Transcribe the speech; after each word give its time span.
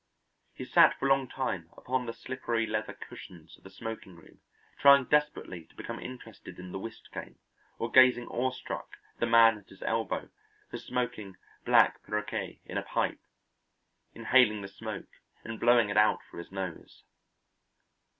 He 0.55 0.65
sat 0.65 0.97
for 0.97 1.05
a 1.05 1.09
long 1.09 1.27
time 1.27 1.69
upon 1.77 2.07
the 2.07 2.13
slippery 2.13 2.65
leather 2.65 2.93
cushions 2.95 3.55
of 3.55 3.63
the 3.63 3.69
smoking 3.69 4.15
room 4.15 4.39
trying 4.79 5.05
desperately 5.05 5.65
to 5.65 5.75
become 5.75 5.99
interested 5.99 6.57
in 6.57 6.71
the 6.71 6.79
whist 6.79 7.11
game, 7.13 7.37
or 7.77 7.91
gazing 7.91 8.27
awestruck 8.29 8.97
at 9.13 9.19
the 9.19 9.27
man 9.27 9.59
at 9.59 9.69
his 9.69 9.83
elbow 9.83 10.21
who 10.21 10.29
was 10.71 10.83
smoking 10.85 11.37
black 11.65 12.01
Perrique 12.01 12.61
in 12.65 12.79
a 12.79 12.83
pipe, 12.83 13.21
inhaling 14.15 14.63
the 14.63 14.67
smoke 14.67 15.19
and 15.43 15.59
blowing 15.59 15.89
it 15.89 15.97
out 15.97 16.21
through 16.23 16.39
his 16.39 16.51
nose. 16.51 17.03